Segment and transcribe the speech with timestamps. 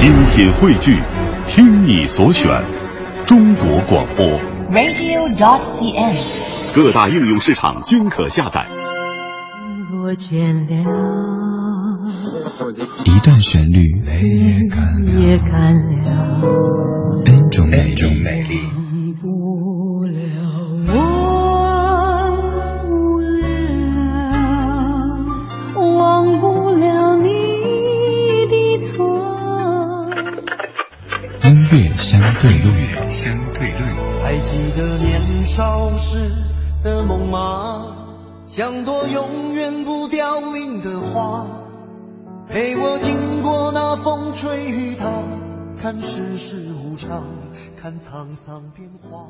[0.00, 0.98] 精品汇聚，
[1.44, 2.50] 听你所选，
[3.26, 4.26] 中国广播。
[4.70, 6.16] radio.cn。
[6.74, 8.66] 各大应用市场均可下载。
[9.92, 12.08] 我倦了，
[13.04, 14.02] 一段旋律，
[15.20, 18.79] 也干了，n 种美丽。
[32.10, 33.82] 相对论，相对论。
[34.20, 36.28] 还记得年少时
[36.82, 37.98] 的梦吗？
[38.46, 41.46] 像朵永远不凋零的花，
[42.48, 45.08] 陪我经过那风吹雨打，
[45.80, 47.22] 看世事无常，
[47.80, 49.28] 看沧桑变化。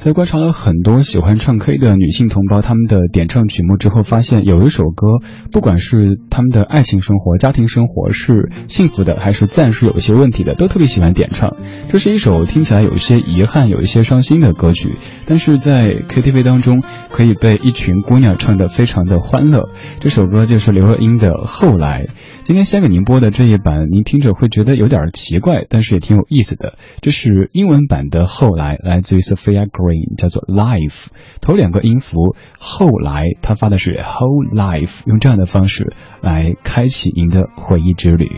[0.00, 5.18] 在观察了很多喜欢唱 K 的女性同胞他们的点唱曲目之后，发现有一首歌，
[5.52, 11.54] 不管是他们的爱情生活、家庭生活是幸福的，还是暂时有一些问题的，都特别喜欢点唱。
[11.90, 19.68] 这是一首听起来有一些遗憾、有一些伤心的歌曲，但是在 KTV 当中可以被一群姑娘唱得非常的欢乐。
[20.00, 22.06] 这首歌就是刘若英的《后来》。
[22.44, 26.78] 今天先给您播的这一版，您听着会觉得有点奇怪，但是也挺有意思的。
[27.02, 29.68] 这是英文版的《后来》，来自于 Sophia
[30.16, 31.06] 叫做 Life。
[31.40, 38.28] 头两个音符后来，他发的是 Whole Life，用这样的方式来开启您的回忆之旅。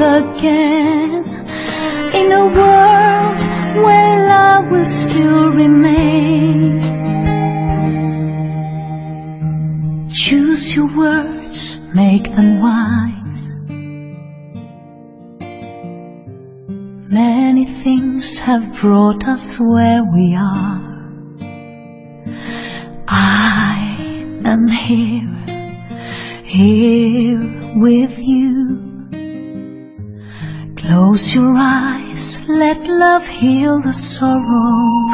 [0.00, 1.24] Again
[2.14, 3.38] in a world
[3.84, 6.80] where love will still remain.
[10.12, 13.48] Choose your words, make them wise.
[17.10, 20.92] Many things have brought us where we are.
[23.08, 25.44] I am here,
[26.44, 28.41] here with you.
[30.92, 35.08] Close your eyes, let love heal the sorrow.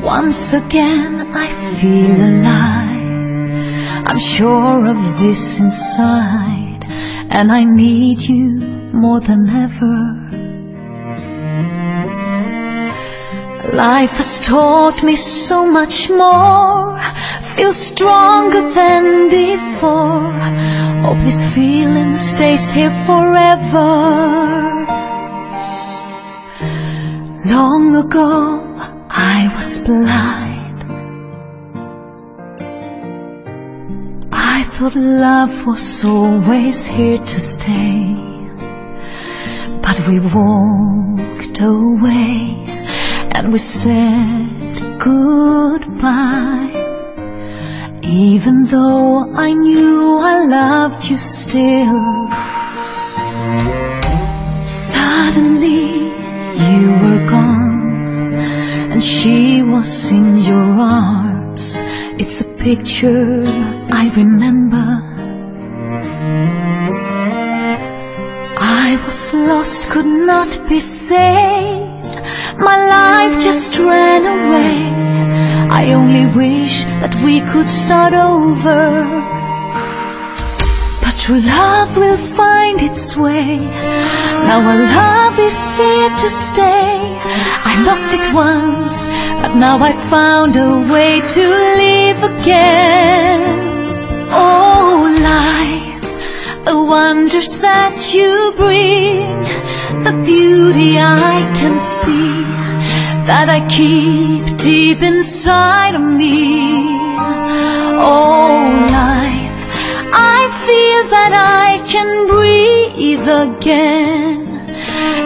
[0.00, 1.48] Once again I
[1.80, 4.06] feel alive.
[4.06, 6.84] I'm sure of this inside,
[7.28, 8.60] and I need you
[8.92, 9.98] more than ever.
[13.74, 16.96] Life has taught me so much more.
[17.56, 20.75] Feel stronger than before.
[21.06, 23.86] Hope this feeling stays here forever.
[27.46, 28.74] Long ago,
[29.08, 30.82] I was blind.
[34.32, 38.16] I thought love was always here to stay.
[39.80, 42.64] But we walked away
[43.30, 46.85] and we said goodbye.
[48.08, 52.28] Even though I knew I loved you still.
[54.62, 56.06] Suddenly
[56.68, 58.34] you were gone
[58.92, 61.80] and she was in your arms.
[62.18, 63.42] It's a picture
[63.90, 64.86] I remember.
[68.58, 72.22] I was lost, could not be saved.
[72.56, 75.05] My life just ran away.
[75.78, 79.04] I only wish that we could start over.
[81.02, 83.58] But true love will find its way.
[84.48, 86.96] Now our love is here to stay.
[87.70, 89.06] I lost it once,
[89.42, 91.44] but now I found a way to
[91.82, 93.42] live again.
[94.32, 94.96] Oh,
[95.34, 99.40] life, the wonders that you bring,
[100.04, 102.75] the beauty I can see,
[103.26, 106.96] that I keep deep inside of me.
[107.98, 109.66] Oh, life,
[110.12, 114.46] I feel that I can breathe again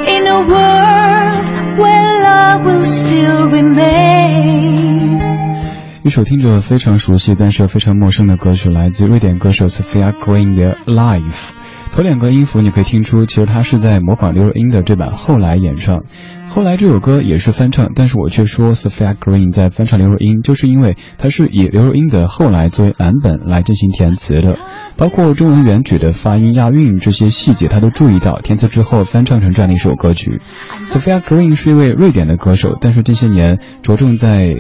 [0.09, 1.37] in a world
[1.79, 5.21] where love will still remain.
[6.03, 11.51] 一首听着非常熟悉，但是又非常陌生的歌曲，来自瑞典歌手 Sophia Green 的《Life》。
[11.93, 16.03] 头两个音符你可以听出，其实他是在模仿刘若英的这版《后来》演唱。
[16.53, 24.59] 后来这首歌也是翻唱，但是我却说 Sophia Green 在翻唱刘若英，就是因为它是以刘若英的《后来》作为蓝本来进行填词的，
[24.97, 30.41] 包括中文原曲的发音、押韵这些细节，他都注意到，填词之后翻唱成这样的一首歌曲。
[30.87, 34.53] Sophia Green 是一位瑞典的歌手，但是这些年着重在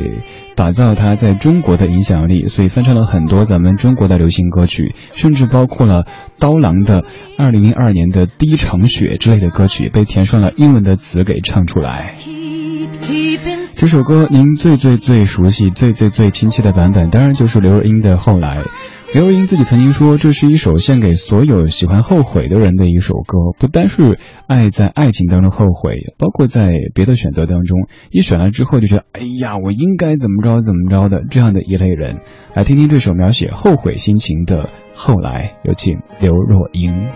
[0.56, 6.04] 打造他在中国的影响力，所以翻唱了很多咱们中国的流行歌曲，甚至包括了
[6.38, 7.04] 刀郎的
[7.38, 12.14] 二零零二年的第一场雪之类的歌曲，被填上了英文的词给唱出来。
[13.76, 18.58] 这首歌您最最最熟悉、最最最亲切的版本，当然就是刘若英的《后来》。
[19.12, 32.20] 刘若英自己曾经说，这是一首献给所有喜欢后悔的人的一首歌，不单是爱在爱情当中后悔，包括在别的选择当中，一选了之后就觉得，哎呀，我应该怎么着怎么着的这样的一类人。
[32.54, 34.64] 来听听这首描写后悔心情的
[34.94, 37.08] 《后来》，有请刘若英。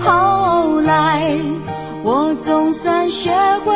[0.00, 1.32] 后来，
[2.02, 3.30] 我总算学
[3.64, 3.75] 会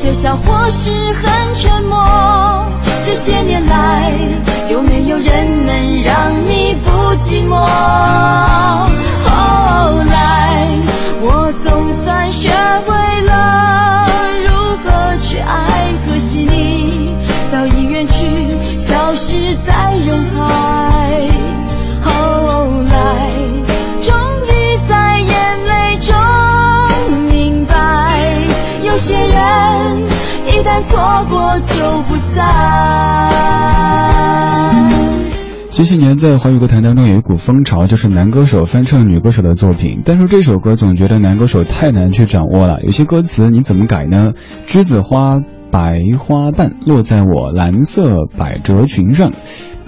[0.00, 2.02] 带着笑或是很沉默，
[3.04, 4.10] 这些年来
[4.70, 8.89] 有没有人能让你不寂寞？
[35.80, 40.02] 这些年在华语歌坛当中有一股风潮，就是男歌手翻唱女歌手的作品。
[40.04, 44.34] 但是这首歌总觉得男歌手太难去掌握了，有些歌词你怎么改呢？
[44.66, 45.38] 栀子花
[45.72, 49.32] 白花瓣落在我蓝色百褶裙上。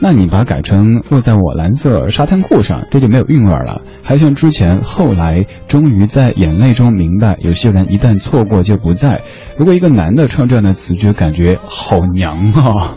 [0.00, 3.82] 那你把它改成落在我蓝色沙滩裤上，这就没有韵味了。
[4.02, 9.20] 还像之前，后来终于在眼泪中明白，有些人一旦错过就不在。
[9.58, 12.96] 如果一个男的唱这样的词，就感觉好娘啊！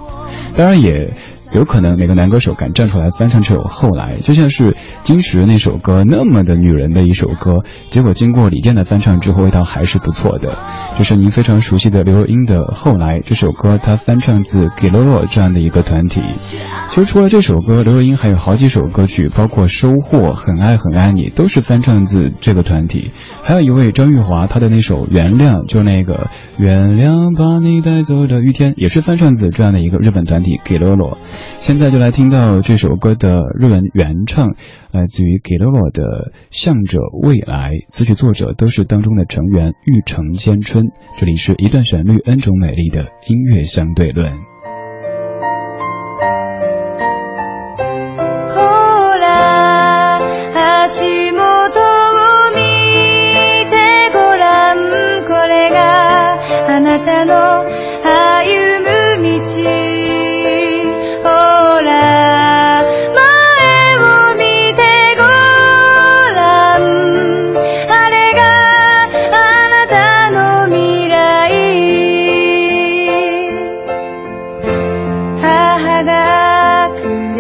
[0.55, 1.13] 当然也。
[1.55, 10.57] 有可能哪个男歌手敢站出来翻唱这首《后来》，就像是金池那首歌那么的女人的一首歌，结果经过李健的翻唱之后，味道还是不错的。
[10.98, 16.22] 这是您非常熟悉的刘若英的《后来》这首歌，她翻唱自给洛洛这样的一个团体。
[16.90, 23.12] 其实除了这首歌，刘若英还有好几首歌曲，包括《收获》《很爱很爱你》，都是翻唱自这个团体。
[23.44, 31.18] 还有一位张玉华，她的那首《原谅》，就那个原谅把你带走的雨天，也是翻唱自这样的一个日本团体给洛洛。
[31.60, 34.56] 现在就来听到这首歌的日文原唱，
[34.94, 36.04] 来自于给了我的
[36.52, 40.85] 《向着未来》，词曲作者都是当中的成员玉成千春。
[41.18, 44.54] 这里是一段旋律，n 种美丽的音乐相对论。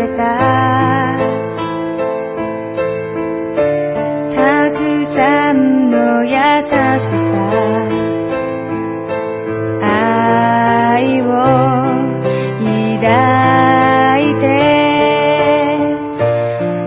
[0.07, 1.17] た。
[4.35, 6.35] たくさんの優
[6.99, 7.35] しさ
[9.81, 11.25] 愛を
[12.59, 13.03] 抱
[14.23, 14.43] いて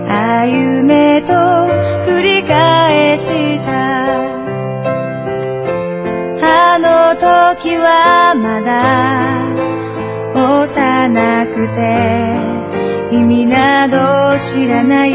[0.07, 1.33] 歩めと
[2.09, 3.69] 繰り返した。
[6.41, 8.69] あの時はまだ
[10.33, 12.58] 幼くて
[13.11, 15.11] 意味など知らない。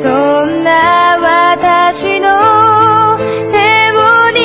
[0.00, 3.18] そんな私の
[3.50, 3.56] 手
[3.92, 3.96] を
[4.30, 4.38] 握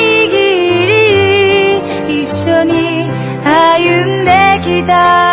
[2.08, 3.08] り一緒に
[3.44, 5.31] 歩んできた。